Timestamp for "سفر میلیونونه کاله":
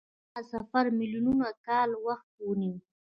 0.53-1.97